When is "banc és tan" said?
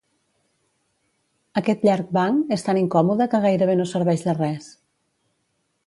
2.19-2.81